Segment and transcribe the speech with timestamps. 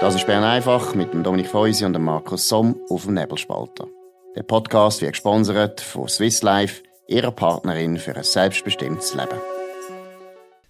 [0.00, 3.86] Das ist Bern einfach mit dem Dominik Feusi und dem Markus Somm auf dem Nebelspalter.
[4.34, 9.38] Der Podcast wird gesponsert von Swiss Life, ihrer Partnerin für ein selbstbestimmtes Leben.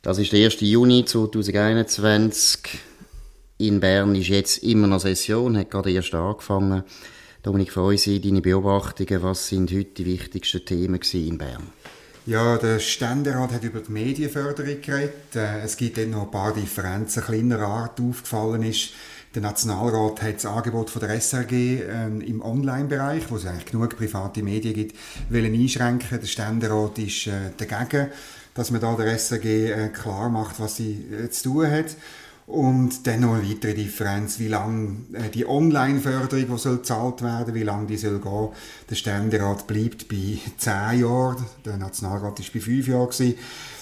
[0.02, 0.60] Das ist der 1.
[0.62, 2.80] Juni 2021.
[3.58, 6.82] In Bern ist jetzt immer noch Session, hat gerade erst angefangen.
[7.44, 11.68] Dominik Feusi, deine Beobachtungen, was sind heute die wichtigsten Themen in Bern?
[12.26, 15.34] Ja, der Ständerat hat über die Medienförderung geredet.
[15.34, 18.90] Äh, es gibt dort noch ein paar Differenzen kleiner Art aufgefallen ist.
[19.32, 23.96] Der Nationalrat hat das Angebot von der SRG äh, im Online-Bereich, wo es eigentlich genug
[23.96, 24.96] private Medien gibt,
[25.28, 26.18] wollen einschränken.
[26.20, 28.08] Der Ständerat ist äh, dagegen,
[28.54, 31.96] dass man da der SRG äh, klar macht, was sie äh, zu tun hat.
[32.48, 37.54] Und dann noch eine weitere Differenz, wie lange äh, die Online-Förderung, die soll gezahlt werden,
[37.54, 38.48] wie lange die soll gehen.
[38.90, 43.08] Der Ständerat bleibt bei 10 Jahren, der Nationalrat war bei 5 Jahren.
[43.08, 43.34] Gewesen.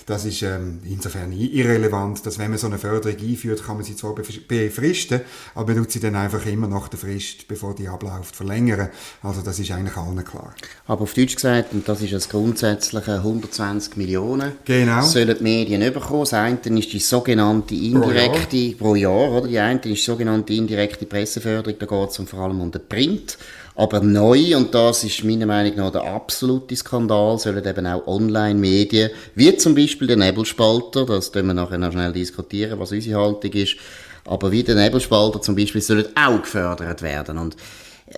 [0.08, 3.94] Das ist ähm, insofern irrelevant, dass wenn man so eine Förderung einführt, kann man sie
[3.94, 5.20] zwar befristen,
[5.54, 8.88] aber man tut sie dann einfach immer nach der Frist, bevor die abläuft, verlängern.
[9.22, 10.54] Also das ist eigentlich allen klar.
[10.86, 15.02] Aber auf Deutsch gesagt, und das ist das grundsätzliche 120 Millionen, genau.
[15.02, 16.20] sollen die Medien bekommen.
[16.20, 19.48] Das eine ist die sogenannte indirekte, pro Jahr, pro Jahr oder?
[19.48, 23.36] Die eine ist die sogenannte indirekte Presseförderung, da geht es vor allem um den Print.
[23.78, 29.12] Aber neu, und das ist meiner Meinung nach der absolute Skandal, sollen eben auch Online-Medien,
[29.36, 33.52] wie zum Beispiel der Nebelspalter, das können wir nachher noch schnell diskutieren, was unsere Haltung
[33.52, 33.76] ist,
[34.24, 37.38] aber wie der Nebelspalter zum Beispiel, sollen auch gefördert werden.
[37.38, 37.54] Und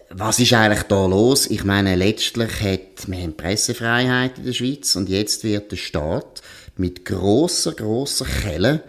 [0.08, 1.50] was ist eigentlich da los?
[1.50, 6.40] Ich meine, letztlich hat, wir haben Pressefreiheit in der Schweiz und jetzt wird der Staat
[6.78, 8.82] mit grosser, grosser Kelle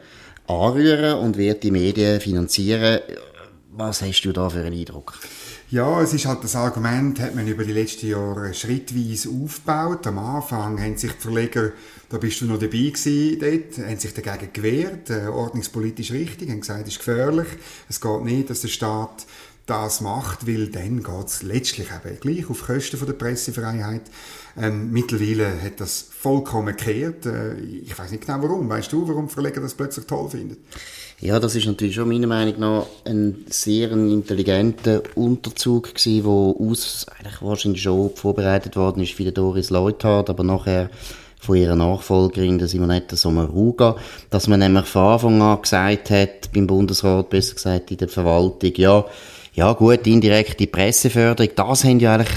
[0.47, 3.01] anrühren und wird die Medien finanzieren.
[3.73, 5.19] Was hast du da für einen Eindruck?
[5.71, 10.05] Ja, es ist halt das Argument, hat man über die letzten Jahre schrittweise aufgebaut.
[10.05, 11.71] Am Anfang haben sich die Verleger,
[12.09, 16.59] da bist du noch dabei gewesen, dort, haben sich dagegen gewehrt, äh, ordnungspolitisch richtig, haben
[16.59, 17.47] gesagt, es ist gefährlich,
[17.87, 19.25] es geht nicht, dass der Staat
[19.65, 24.01] das macht, weil dann geht es letztlich eben gleich auf Kosten von der Pressefreiheit.
[24.57, 27.25] Ähm, mittlerweile hat das vollkommen gekehrt.
[27.25, 28.67] Äh, ich weiß nicht genau warum.
[28.67, 30.57] Weißt du, warum Verleger das plötzlich toll finden?
[31.21, 37.05] Ja, das ist natürlich schon meiner Meinung nach ein sehr intelligenter Unterzug gewesen, wo aus,
[37.17, 40.89] eigentlich wahrscheinlich schon vorbereitet worden ist für Doris Leuthard, aber nachher
[41.39, 43.97] von ihrer Nachfolgerin, der Simonetta Sommaruga,
[44.29, 48.73] dass man nämlich von Anfang an gesagt hat, beim Bundesrat, besser gesagt in der Verwaltung,
[48.75, 49.05] ja,
[49.53, 52.29] ja gut, indirekte Presseförderung, das haben ja eigentlich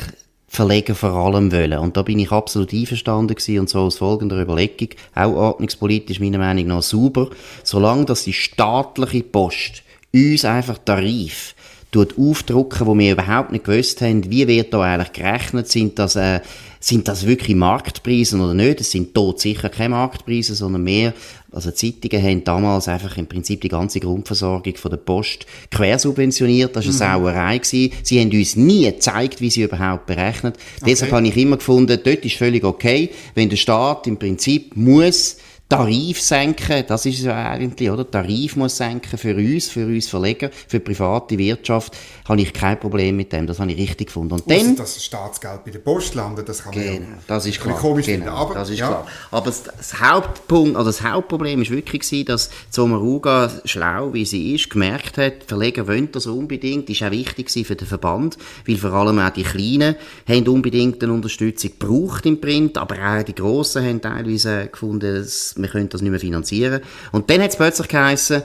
[0.54, 1.78] Verleger vor allem wollen.
[1.78, 6.38] Und da bin ich absolut einverstanden gewesen und so aus folgender Überlegung, auch ordnungspolitisch meiner
[6.38, 7.28] Meinung nach super,
[7.64, 9.82] solange dass die staatliche Post
[10.12, 11.56] uns einfach Tarif
[11.96, 16.40] aufdrucken, wo wir überhaupt nicht gewusst haben, wie wird da eigentlich gerechnet, sind das, äh,
[16.84, 18.78] sind das wirklich Marktpreise oder nicht?
[18.78, 21.14] Es sind dort sicher keine Marktpreise, sondern mehr,
[21.50, 26.84] also Zeitungen haben damals einfach im Prinzip die ganze Grundversorgung von der Post quersubventioniert, das
[26.84, 27.24] war eine mhm.
[27.24, 27.58] Sauerei.
[27.58, 27.92] Gewesen.
[28.02, 30.56] Sie haben uns nie gezeigt, wie sie überhaupt berechnet.
[30.76, 30.90] Okay.
[30.90, 35.38] Deshalb habe ich immer gefunden, dort ist völlig okay, wenn der Staat im Prinzip muss
[35.66, 38.08] Tarif senken, das ist es ja eigentlich, oder?
[38.08, 41.96] Tarif muss senken für uns, für uns Verleger, für die private Wirtschaft,
[42.28, 44.34] habe ich kein Problem mit dem, das habe ich richtig gefunden.
[44.34, 44.76] Und dann...
[44.76, 47.78] dass das Staatsgeld bei der Post landet, das kann genau, man ja das ist klar.
[47.78, 48.88] komisch genau, finden, aber, das ist ja.
[48.88, 49.06] klar.
[49.30, 54.54] Aber das, das, Hauptpunkt, oder das Hauptproblem ist wirklich gewesen, dass Zomaruga, schlau wie sie
[54.54, 58.36] ist, gemerkt hat, Verleger wollen das unbedingt, das ist auch wichtig für den Verband,
[58.66, 59.96] weil vor allem auch die Kleinen
[60.28, 65.24] haben unbedingt eine Unterstützung gebraucht im Print, aber auch die Grossen haben teilweise gefunden,
[65.54, 66.80] dass wir können das nicht mehr finanzieren.
[67.12, 68.42] Und dann hat es plötzlich geheißen,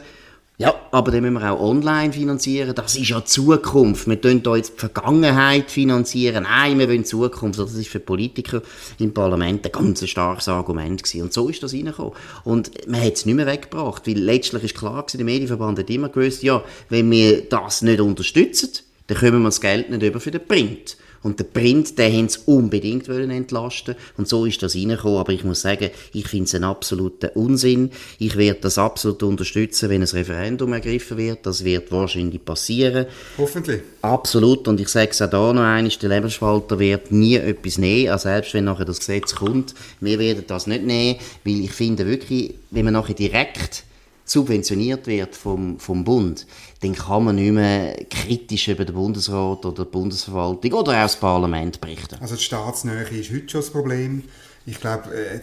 [0.59, 2.75] ja, aber dann müssen wir auch online finanzieren.
[2.75, 4.07] Das ist ja Zukunft.
[4.07, 6.43] Wir tun da jetzt die Vergangenheit finanzieren.
[6.43, 7.57] Nein, wir wollen Zukunft.
[7.57, 8.61] Das ist für Politiker
[8.99, 11.21] im Parlament ein ganz starkes Argument gewesen.
[11.21, 12.11] Und so ist das reingekommen.
[12.43, 15.89] Und man hat es nicht mehr weggebracht, weil letztlich ist klar gewesen, der Medienverband hat
[15.89, 18.71] immer gewusst, ja, wenn wir das nicht unterstützen,
[19.07, 20.97] dann können wir das Geld nicht über für den Print.
[21.23, 25.19] Und der Print, den haben sie unbedingt wollen entlasten Und so ist das reingekommen.
[25.19, 27.91] Aber ich muss sagen, ich finde es einen absoluten Unsinn.
[28.19, 31.45] Ich werde das absolut unterstützen, wenn ein Referendum ergriffen wird.
[31.45, 33.05] Das wird wahrscheinlich passieren.
[33.37, 33.81] Hoffentlich.
[34.01, 34.67] Absolut.
[34.67, 38.09] Und ich sage es auch da noch einmal, der Lebensspalter wird nie etwas nehmen.
[38.09, 42.05] Also selbst wenn nachher das Gesetz kommt, wir werden das nicht nehmen, weil ich finde
[42.05, 43.83] wirklich, wenn man nachher direkt
[44.29, 46.45] subventioniert wird vom, vom Bund,
[46.81, 51.15] dann kann man nicht mehr kritisch über den Bundesrat oder die Bundesverwaltung oder auch das
[51.15, 52.17] Parlament berichten.
[52.21, 54.23] Also die Staatsnähe ist heute schon das Problem.
[54.65, 55.39] Ich glaube, äh,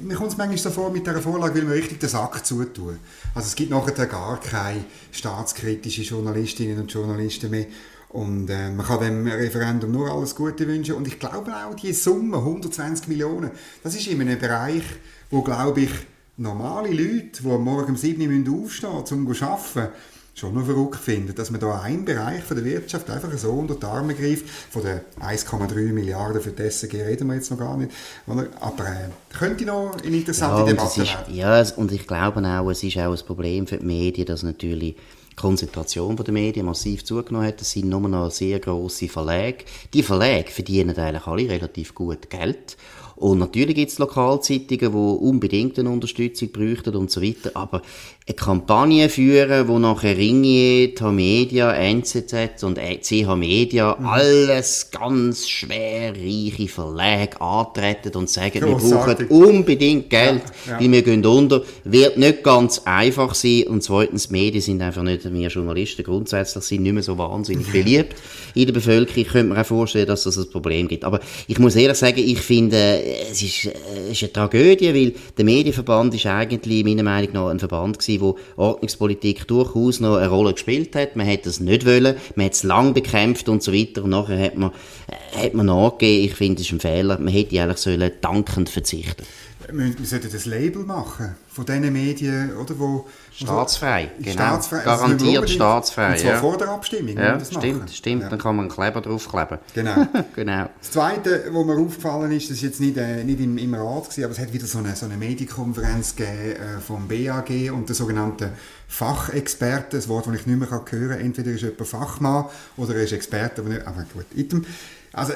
[0.00, 2.98] mir kommt es manchmal so vor, mit dieser Vorlage will man richtig den Sack zutun.
[3.34, 7.66] Also es gibt nachher gar keine staatskritischen Journalistinnen und Journalisten mehr.
[8.08, 10.94] Und äh, man kann dem Referendum nur alles Gute wünschen.
[10.94, 13.50] Und ich glaube auch, die Summe, 120 Millionen,
[13.82, 14.84] das ist in einem Bereich,
[15.30, 15.90] wo, glaube ich,
[16.36, 19.92] normale Leute, die morgen um 7 Uhr aufstehen müssen, um zu arbeiten,
[20.34, 23.76] schon noch verrückt finde, dass man da einen Bereich von der Wirtschaft einfach so unter
[23.76, 24.48] die Arme greift.
[24.48, 27.92] Von den 1,3 Milliarden für die SG reden wir jetzt noch gar nicht.
[28.26, 31.34] Aber äh, könnte noch eine interessante ja, Debatte ist, werden.
[31.34, 34.96] Ja, und ich glaube auch, es ist auch ein Problem für die Medien, dass natürlich
[35.30, 37.60] die Konzentration der Medien massiv zugenommen hat.
[37.60, 39.58] Es sind nur noch sehr grosse Verlage.
[39.92, 42.76] Die Verlage verdienen eigentlich alle relativ gut Geld.
[43.16, 47.52] Und natürlich gibt es Lokalzeitungen, die unbedingt eine Unterstützung bräuchten und so weiter.
[47.54, 47.82] Aber
[48.26, 54.06] eine Kampagne führen, wo nachher Ringier, Media, NZZ und CH Media mhm.
[54.06, 59.28] alles ganz schwer reiche Verlage antreten und sagen, Großartig.
[59.28, 60.80] wir brauchen unbedingt Geld, ja, ja.
[60.80, 65.30] weil wir gehen unter, wird nicht ganz einfach sein und zweitens, Medien sind einfach nicht,
[65.30, 68.14] wir Journalisten grundsätzlich sind nicht mehr so wahnsinnig beliebt
[68.54, 69.20] in der Bevölkerung.
[69.20, 71.04] Ich könnte mir auch vorstellen, dass das ein Problem gibt.
[71.04, 75.44] Aber ich muss ehrlich sagen, ich finde, es ist, es ist eine Tragödie, weil der
[75.44, 80.28] Medienverband ist eigentlich meiner Meinung nach ein Verband gewesen, gewesen, wo Ordnungspolitik durchaus noch eine
[80.28, 81.16] Rolle gespielt hat.
[81.16, 84.38] Man hat das nicht wollen, man hat es lang bekämpft und so weiter und nachher
[84.38, 84.70] hat man,
[85.08, 86.24] äh, hat man nachgegeben.
[86.24, 87.18] Ich finde, es ist ein Fehler.
[87.18, 89.24] Man hätte eigentlich sollen dankend verzichten
[89.72, 93.06] wir, wir sollten das Label machen von diesen Medien, oder, wo...
[93.32, 94.32] Staatsfrei, genau.
[94.32, 96.38] Staatsfrei, also Garantiert staatsfrei, Und zwar ja.
[96.38, 97.16] vor der Abstimmung.
[97.16, 97.88] Ja, stimmt, machen.
[97.88, 98.22] stimmt.
[98.22, 98.28] Ja.
[98.28, 99.58] Dann kann man einen Kleber draufkleben.
[99.74, 100.06] Genau.
[100.34, 100.68] genau.
[100.80, 104.04] Das Zweite, was mir aufgefallen ist, das ist jetzt nicht, äh, nicht im, im Rat
[104.04, 107.88] gewesen, aber es hat wieder so eine, so eine Medienkonferenz gegeben äh, vom BAG und
[107.88, 108.50] der sogenannten
[108.88, 111.10] Fachexperten, das Wort, das ich nicht mehr hören kann.
[111.10, 112.44] Entweder ist jemand Fachmann
[112.76, 114.26] oder er ist Experte, aber, nicht, aber gut.
[114.34, 114.64] Item.
[115.12, 115.32] Also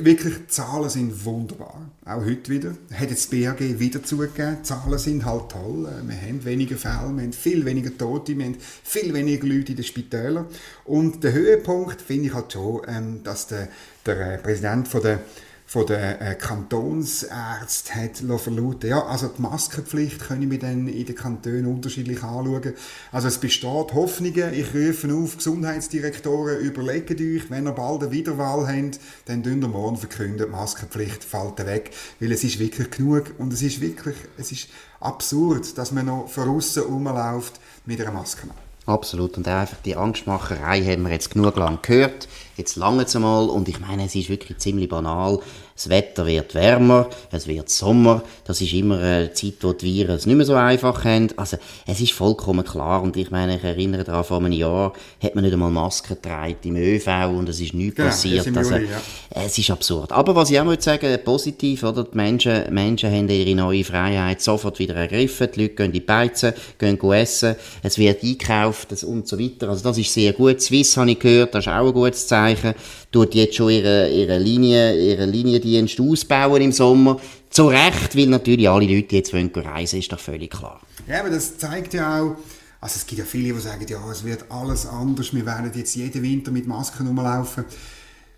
[0.00, 1.90] wirklich, die Zahlen sind wunderbar.
[2.04, 2.70] Auch heute wieder.
[2.92, 4.58] Hat jetzt das BAG wieder zugegeben.
[4.60, 5.88] Die Zahlen sind halt toll.
[6.06, 9.76] Wir haben weniger Fälle, wir haben viel weniger Tote, wir haben viel weniger Leute in
[9.76, 10.46] den Spitälern.
[10.84, 13.68] Und der Höhepunkt finde ich halt schon, ähm, dass der,
[14.06, 15.20] der äh, Präsident von der
[15.68, 21.14] von der äh, Kantonsärzte hat verlauten ja, also die Maskenpflicht können wir dann in den
[21.14, 22.72] Kantonen unterschiedlich anschauen.
[23.12, 24.54] Also es besteht Hoffnungen.
[24.54, 29.68] Ich rufe auf, Gesundheitsdirektoren, überlegt euch, wenn ihr bald eine Wiederwahl habt, dann dünn ihr
[29.68, 34.16] morgen verkünden, die Maskenpflicht fällt weg, weil es ist wirklich genug und es ist wirklich,
[34.38, 34.68] es ist
[35.00, 38.48] absurd, dass man noch von außen rumläuft mit einer Maske.
[38.88, 39.36] Absolut.
[39.36, 42.26] Und einfach die Angstmacherei haben wir jetzt genug lang gehört.
[42.56, 43.50] Jetzt lange einmal.
[43.50, 45.40] Und ich meine, es ist wirklich ziemlich banal.
[45.78, 48.24] Das Wetter wird wärmer, es wird Sommer.
[48.44, 51.28] Das ist immer eine Zeit, wo die Viren es nicht mehr so einfach haben.
[51.36, 53.00] Also, es ist vollkommen klar.
[53.00, 54.92] Und ich meine, ich erinnere daran, vor einem Jahr
[55.22, 58.56] hat man nicht einmal Masken getragen im ÖV und es ist nichts genau, passiert.
[58.56, 59.00] Also, Juli, ja.
[59.30, 60.10] Es ist absurd.
[60.10, 62.02] Aber was ich auch muss sagen, positiv, oder?
[62.02, 65.48] Die Menschen, Menschen haben ihre neue Freiheit sofort wieder ergriffen.
[65.54, 67.54] Die Leute gehen in die Beizen, gehen essen.
[67.84, 69.68] Es wird einkauft und so weiter.
[69.68, 70.60] Also, das ist sehr gut.
[70.60, 72.74] Swiss habe ich gehört, das ist auch ein gutes Zeichen
[73.10, 75.24] tut jetzt schon ihre, ihre Linie, ihre
[75.68, 77.20] Liniendienst ausbauen im Sommer.
[77.50, 80.80] Zu Recht, weil natürlich alle Leute jetzt wollen reisen, ist doch völlig klar.
[81.06, 82.36] Ja, aber das zeigt ja auch,
[82.80, 85.94] also es gibt ja viele, die sagen, ja, es wird alles anders, wir werden jetzt
[85.96, 87.64] jeden Winter mit Masken rumlaufen.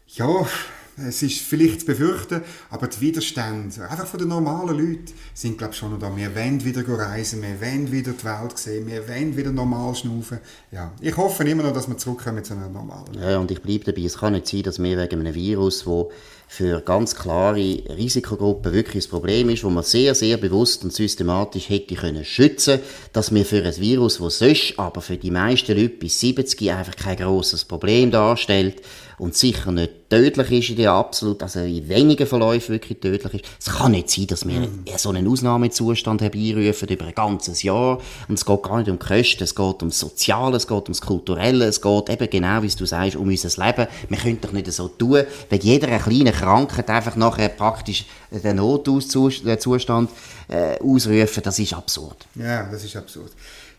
[0.08, 0.46] Ja,
[0.96, 5.72] es ist vielleicht zu befürchten, aber die Widerstände, einfach von den normalen Leuten, sind glaube
[5.72, 6.14] ich schon noch da.
[6.14, 10.38] Wir wollen wieder reisen, wir wollen wieder die Welt sehen, wir wollen wieder normal schnaufen.
[10.72, 13.24] Ja, ich hoffe immer noch, dass wir zurückkommen zu einer normalen Welt.
[13.24, 16.10] Ja, und ich bleibe dabei, es kann nicht sein, dass wir wegen einem Virus, wo
[16.52, 21.68] für ganz klare Risikogruppen wirklich das Problem ist, wo man sehr, sehr bewusst und systematisch
[21.68, 22.80] hätte können schützen,
[23.12, 26.96] dass wir für ein Virus, das sonst aber für die meisten Leute bis 70 einfach
[26.96, 28.82] kein grosses Problem darstellt,
[29.18, 33.44] und sicher nicht tödlich ist in der absolut, also in wenigen Verläufen wirklich tödlich ist.
[33.60, 34.84] Es kann nicht sein, dass wir mhm.
[34.96, 37.98] so einen Ausnahmezustand herbeirufen über ein ganzes Jahr
[38.28, 40.84] und es geht gar nicht um Kosten, es geht um das Soziale, es geht um
[40.92, 43.86] das Kulturelle, es geht eben genau, wie du sagst, um unser Leben.
[44.08, 50.10] Wir können doch nicht so tun, wenn jeder kleine Krankheit einfach nachher praktisch den Notauszustand
[50.48, 52.26] äh, ausrufen, das ist absurd.
[52.34, 53.30] Ja, das ist absurd.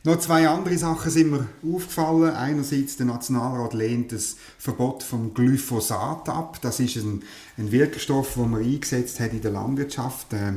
[0.04, 2.34] Noch zwei andere Sachen sind mir aufgefallen.
[2.34, 6.58] Einerseits, der Nationalrat lehnt das Verbot vom Glyphosat ab.
[6.64, 7.22] Das ist ein,
[7.60, 10.54] ein Wirkstoff, den man eingesetzt hat in der Landwirtschaft äh,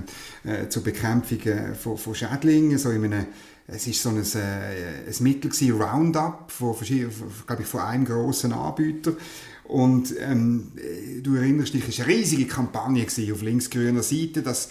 [0.50, 2.78] äh, zur Bekämpfung äh, von, von Schädlingen.
[2.78, 3.26] So in einem,
[3.66, 6.74] es ist so ein, äh, ein Mittel gewesen, Roundup, von,
[7.46, 9.12] glaube ich, von einem grossen Anbieter.
[9.64, 10.72] Und ähm,
[11.22, 14.70] du erinnerst dich, es war eine riesige Kampagne auf linksgrüner Seite, dass äh,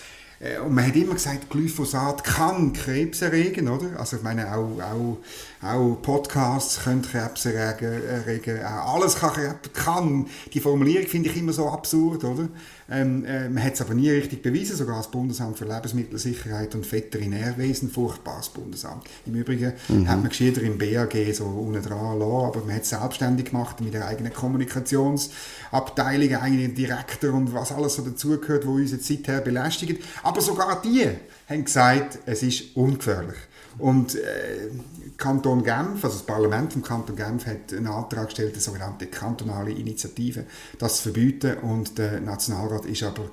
[0.65, 3.97] und man hat immer gesagt, Glyphosat kann Krebs erregen, oder?
[3.97, 5.17] Also ich meine, auch, auch,
[5.61, 10.27] auch Podcasts können Krebs erregen, erregen auch alles kann Krebs, kann.
[10.53, 12.49] Die Formulierung finde ich immer so absurd, oder?
[12.91, 16.91] Ähm, äh, man hat es aber nie richtig bewiesen, sogar das Bundesamt für Lebensmittelsicherheit und
[16.91, 19.05] Veterinärwesen, furchtbares Bundesamt.
[19.25, 20.07] Im Übrigen mhm.
[20.07, 23.79] hat man gescheiter im BAG so unten dran lassen, aber man hat es selbstständig gemacht
[23.79, 29.39] mit der eigenen Kommunikationsabteilung, eigenen Direktor und was alles so dazugehört, wo uns jetzt seither
[29.39, 30.03] belästigt.
[30.21, 31.09] Aber sogar die
[31.49, 33.37] haben gesagt, es ist ungefährlich.
[33.77, 34.69] Und äh,
[35.17, 39.71] Kanton Genf, also das Parlament vom Kanton Genf hat einen Antrag gestellt, eine sogenannte kantonale
[39.71, 40.45] Initiative,
[40.77, 43.29] das zu verbieten und der Nationalrat ist aber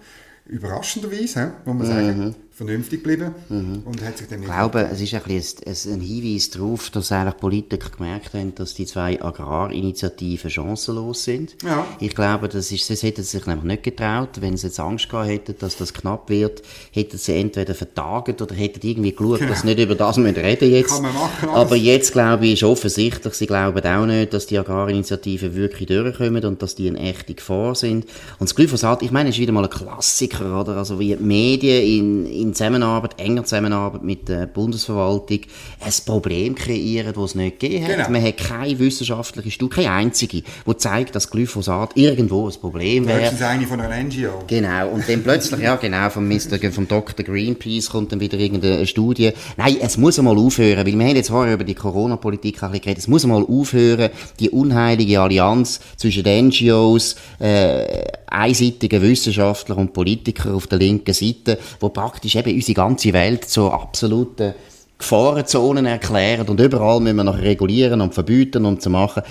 [0.46, 2.34] überraschenderweise, muss man sagen, mhm.
[2.60, 3.82] Vernünftig geblieben mhm.
[3.86, 7.38] und hat sich dem Ich glaube, es ist ein, bisschen ein Hinweis darauf, dass eigentlich
[7.38, 11.56] Politiker gemerkt haben, dass die zwei Agrarinitiativen chancenlos sind.
[11.64, 11.86] Ja.
[12.00, 14.42] Ich glaube, das, ist, das hätten sie sich nämlich nicht getraut.
[14.42, 16.60] Wenn sie jetzt Angst gehabt hätten, dass das knapp wird,
[16.92, 19.52] hätten sie entweder vertagt oder hätten irgendwie geschaut, genau.
[19.52, 20.90] dass sie nicht über das reden reden jetzt.
[20.90, 24.58] Kann man machen, Aber jetzt, glaube ich, ist offensichtlich, sie glauben auch nicht, dass die
[24.58, 28.04] Agrarinitiativen wirklich durchkommen und dass die eine echte Gefahr sind.
[28.38, 30.76] Und das Glyphosat, ich meine, ist wieder mal ein Klassiker oder?
[30.76, 35.40] Also wie die Medien in, in Zusammenarbeit, enger Zusammenarbeit mit der Bundesverwaltung
[35.80, 37.96] ein Problem kreieren, das es nicht gegeben hat.
[37.96, 38.10] Genau.
[38.10, 43.22] Man hat keine wissenschaftliche Studie, keine einzige, die zeigt, dass Glyphosat irgendwo ein Problem wäre.
[43.22, 44.44] Das ist eine von einer NGO.
[44.46, 44.88] Genau.
[44.90, 47.24] Und dann plötzlich, ja genau, vom, Mr., vom Dr.
[47.24, 49.32] Greenpeace kommt dann wieder irgendeine Studie.
[49.56, 52.98] Nein, es muss einmal aufhören, weil wir haben jetzt vorher über die Corona-Politik geredet.
[52.98, 60.20] Es muss einmal aufhören, die unheilige Allianz zwischen den NGOs, äh, einseitigen Wissenschaftlern und Politikern
[60.40, 64.54] Politiker auf der linken Seite, wo praktisch eben unsere ganze Welt zu absoluten
[64.98, 69.22] Gefahrenzonen erklären und überall müssen wir noch regulieren und verbieten und zu machen.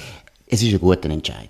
[0.47, 1.49] Es ist ein guter Entscheid.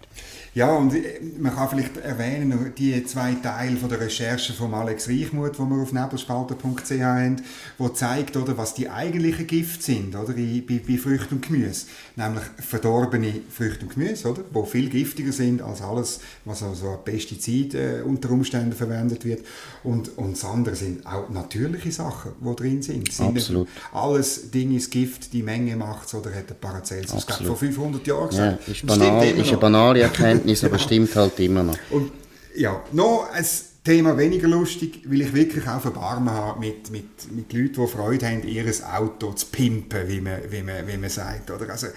[0.56, 5.08] Ja, und äh, man kann vielleicht erwähnen, die zwei Teile von der Recherche von Alex
[5.08, 7.42] Reichmuth, die wir auf nebelspalter.ch haben,
[7.78, 11.86] wo zeigt, oder, was die eigentlichen Gift sind, oder, bei, bei Früchten und Gemüse.
[12.16, 17.00] Nämlich verdorbene Früchte und Gemüse, oder, wo viel giftiger sind als alles, was also an
[17.06, 19.46] Pestizid äh, unter Umständen verwendet wird.
[19.84, 23.12] Und, und das andere sind auch natürliche Sachen, die drin sind.
[23.12, 23.68] sind Absolut.
[23.94, 28.30] Alles Ding ist Gift, die Menge macht es, oder hat der Paracelsus vor 500 Jahren
[28.30, 28.68] gesagt.
[28.68, 30.39] Ja, ist, banal, ist eine banale Erkenntnis.
[30.40, 31.78] Erkenntnis, aber stimmt halt immer noch.
[31.90, 32.12] Und
[32.56, 33.46] ja, noch ein
[33.90, 38.28] Thema weniger lustig, weil ich wirklich auch Erbarmen habe mit, mit, mit Leuten, die Freude
[38.28, 41.50] haben, ihr Auto zu pimpen, wie man, wie man, wie man sagt.
[41.50, 41.72] Oder?
[41.72, 41.88] Also,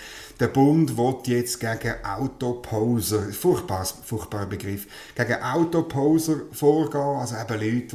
[0.40, 7.86] der Bund will jetzt gegen Autoposer, furchtbar, furchtbarer Begriff, gegen Autoposer vorgehen, also eben Leute,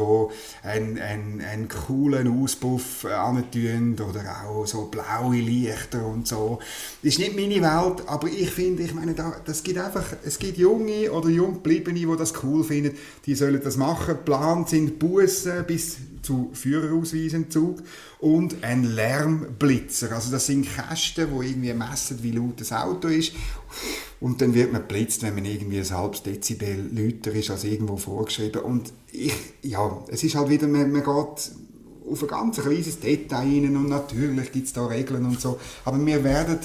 [0.64, 6.60] die einen, einen, einen coolen Auspuff antun oder auch so blaue Lichter und so.
[7.02, 10.60] Das ist nicht meine Welt, aber ich finde, ich meine, das gibt einfach, es gibt
[10.60, 13.87] Junge oder Junggebliebene, die das cool finden, die sollen das machen.
[13.96, 17.82] Geplant sind Bussen bis zu Führerausweisentzug
[18.20, 20.12] und ein Lärmblitzer.
[20.12, 23.32] Also das sind Kästen, wo irgendwie messen, wie laut das Auto ist
[24.20, 27.98] und dann wird man blitzt, wenn man irgendwie ein halbes Dezibel lauter ist als irgendwo
[27.98, 28.62] vorgeschrieben.
[28.62, 31.52] Und ich, ja, es ist halt wieder, man, man geht
[32.10, 36.04] auf ein ganz kleines Detail rein und natürlich gibt es da Regeln und so, aber
[36.04, 36.58] wir werden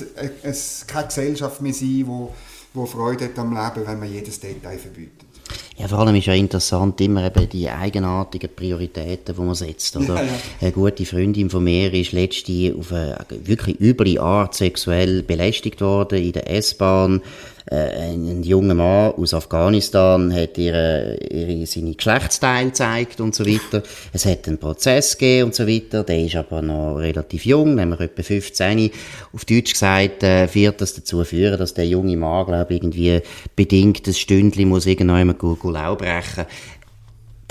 [0.43, 2.33] es keine Gesellschaft mehr sein, wo,
[2.75, 5.32] wo Freude hat am Leben, wenn man jedes Detail verbietet.
[5.83, 9.97] Ja, vor allem ist ja interessant immer eben die eigenartigen Prioritäten, die man setzt.
[9.97, 10.15] Oder?
[10.15, 10.33] Ja, ja.
[10.61, 16.23] Eine gute Freundin von mir ist letzte auf eine wirklich üble Art sexuell belästigt worden
[16.23, 17.21] in der S-Bahn
[17.71, 23.83] äh, ein junger Mann aus Afghanistan hat ihre, ihre, seine Geschlechtsteile gezeigt und so weiter.
[24.13, 26.05] Es hat einen Prozess gegeben und so weiter.
[26.05, 28.91] Der ist aber noch relativ jung, nämlich etwa 15.
[29.33, 33.21] Auf Deutsch gesagt, äh, wird das dazu führen, dass der junge Mann, glaube irgendwie
[33.57, 36.47] bedingt ein Stündchen muss irgendjemand Lau brechen.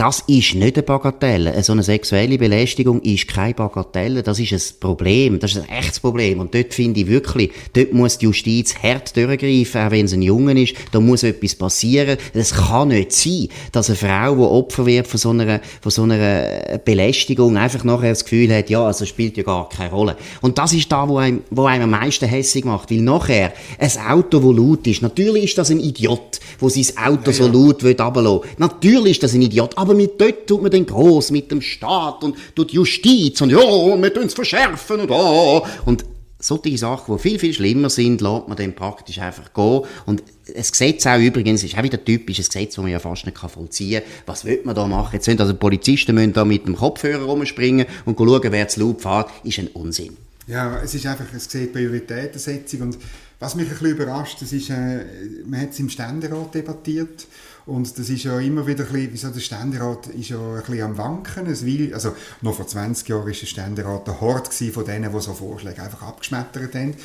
[0.01, 1.61] Das ist nicht eine Bagatelle.
[1.61, 4.23] So eine sexuelle Belästigung ist keine Bagatelle.
[4.23, 5.37] Das ist ein Problem.
[5.37, 6.39] Das ist ein echtes Problem.
[6.39, 10.23] Und dort finde ich wirklich, dort muss die Justiz hart durchgreifen, auch wenn es ein
[10.23, 10.73] Junge ist.
[10.91, 12.17] Da muss etwas passieren.
[12.33, 16.01] Es kann nicht sein, dass eine Frau, die Opfer wird von so einer, von so
[16.01, 20.17] einer Belästigung, einfach nachher das Gefühl hat, ja, also spielt ja gar keine Rolle.
[20.41, 22.89] Und das ist da, wo einem, wo einem am meisten hässlich macht.
[22.89, 27.29] Weil nachher, ein Auto, das laut ist, natürlich ist das ein Idiot, wo sein Auto
[27.29, 28.49] ja, so laut will runterlassen.
[28.57, 29.77] Natürlich ist das ein Idiot.
[29.77, 33.49] Aber aber mit dort tut man den groß mit dem Staat und tut Justiz und
[33.49, 35.65] ja, wir tun es verschärfen und oh.
[35.85, 36.05] Und
[36.39, 39.81] solche Sachen, die viel, viel schlimmer sind, lässt man dann praktisch einfach gehen.
[40.05, 40.23] Und
[40.55, 43.37] das Gesetz auch übrigens ist auch wieder typisch, ein Gesetz, das man ja fast nicht
[43.37, 44.11] vollziehen kann.
[44.25, 45.13] Was will man da machen?
[45.13, 49.01] Jetzt sind also Polizisten müssen da mit dem Kopfhörer rumspringen und schauen, wer zu laut
[49.01, 50.15] fährt, ist ein Unsinn.
[50.47, 52.97] Ja, es ist einfach, es sieht Prioritätensetzung und
[53.39, 55.03] was mich ein bisschen überrascht, das ist, äh,
[55.45, 57.25] man hat es im Ständerat debattiert
[57.65, 60.81] und das ist ja immer wieder ein bisschen, wieso der Ständerat ist ja ein bisschen
[60.81, 61.45] am Wanken.
[61.47, 65.21] Es will, also noch vor 20 Jahren war der Ständerat der Hort von denen, die
[65.21, 66.95] so Vorschläge einfach abgeschmettert haben.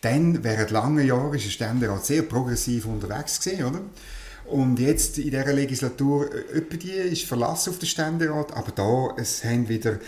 [0.00, 3.80] Dann, während langen Jahren, ist der Ständerat sehr progressiv unterwegs gewesen, oder?
[4.48, 9.14] Und jetzt in dieser Legislatur, äh, etwa die ist verlassen auf den Ständerat, aber da,
[9.20, 9.98] es haben wieder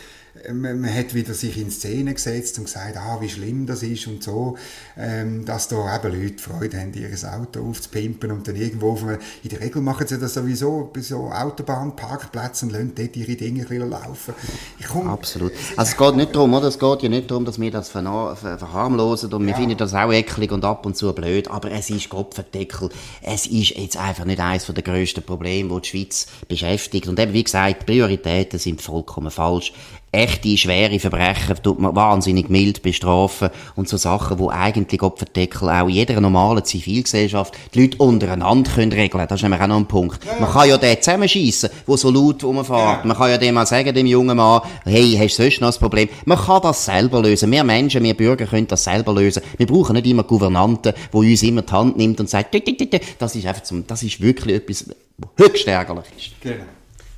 [0.53, 4.07] man, man hat wieder sich in Szene gesetzt und gesagt, ah, wie schlimm das ist
[4.07, 4.57] und so,
[4.97, 9.19] ähm, dass da eben Leute Freude haben, ihr Auto aufzupimpen und dann irgendwo, auf einem,
[9.43, 13.67] in der Regel machen sie das sowieso bei so Autobahnparkplätzen und lassen dort ihre Dinge
[13.69, 14.35] ein laufen.
[15.07, 15.53] Absolut.
[15.77, 16.69] Also es geht nicht darum, oder?
[16.69, 19.57] es geht ja nicht darum, dass wir das verharmlosen und wir ja.
[19.57, 22.91] finden das auch eklig und ab und zu blöd, aber es ist Kopfendeckel.
[23.23, 27.09] Es ist jetzt einfach nicht eines der grössten Probleme, die die Schweiz beschäftigt.
[27.09, 29.73] Und eben, wie gesagt, Prioritäten sind vollkommen falsch
[30.11, 35.89] echte, schwere Verbrechen tut man wahnsinnig mild bestrafen und so Sachen, wo eigentlich Opferdeckel auch
[35.89, 39.27] in jeder normalen Zivilgesellschaft die Leute untereinander können regeln.
[39.29, 40.25] Das ist nämlich auch noch ein Punkt.
[40.25, 40.41] Ja.
[40.41, 43.01] Man kann ja den zusammenschiessen, der so laut rumfährt.
[43.01, 43.01] Ja.
[43.05, 45.79] Man kann ja dem mal sagen, dem jungen Mann, hey, hast du sonst noch ein
[45.79, 46.09] Problem?
[46.25, 47.51] Man kann das selber lösen.
[47.51, 49.43] Wir Menschen, wir Bürger können das selber lösen.
[49.57, 52.55] Wir brauchen nicht immer Gouvernanten, die uns immer die Hand nimmt und sagt,
[53.19, 54.87] das ist einfach zum, das ist wirklich etwas
[55.37, 56.41] höchst ärgerlich ist.
[56.41, 56.65] Genau.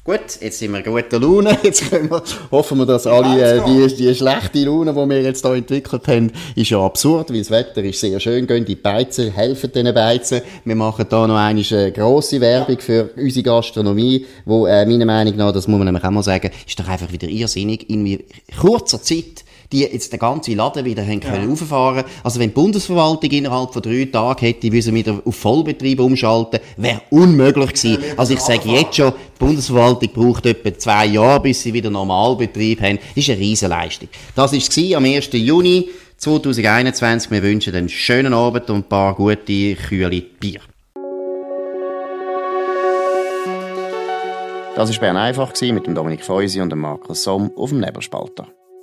[0.03, 1.59] Gut, jetzt sind wir guter Laune.
[1.63, 5.45] Jetzt können wir, hoffen wir, dass alle äh, die, die schlechte Laune, die wir jetzt
[5.45, 8.47] hier entwickelt haben, ist ja absurd, weil das Wetter ist sehr schön.
[8.47, 10.41] Gehen die Beizen, helfen den Beizen.
[10.65, 15.53] Wir machen hier noch eine grosse Werbung für unsere Gastronomie, wo äh, meiner Meinung nach,
[15.53, 18.25] das muss man nämlich auch mal sagen, ist doch einfach wieder irrsinnig, in
[18.59, 21.53] kurzer Zeit die jetzt den ganzen Laden wieder haben können ja.
[21.53, 26.61] auffahren Also wenn die Bundesverwaltung innerhalb von drei Tagen hätte müssen wieder auf Vollbetrieb umschalten,
[26.77, 27.99] wäre unmöglich gewesen.
[28.17, 32.81] also ich sage jetzt schon, die Bundesverwaltung braucht etwa zwei Jahre, bis sie wieder Normalbetrieb
[32.81, 32.99] haben.
[33.15, 34.09] Das ist eine Riesenleistung.
[34.35, 35.29] Das war es am 1.
[35.33, 37.31] Juni 2021.
[37.31, 40.61] Wir wünschen einen schönen Abend und ein paar gute, kühle Bier.
[44.77, 48.47] Das war Bern einfach mit dem Dominik Feusi und dem Markus Somm auf dem Nebelspalter.